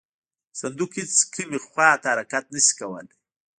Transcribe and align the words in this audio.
صندوق 0.59 0.91
هیڅ 0.99 1.13
کومې 1.33 1.59
خواته 1.67 2.07
حرکت 2.13 2.45
نه 2.53 2.61
شي 2.65 2.73
کولی. 2.79 3.13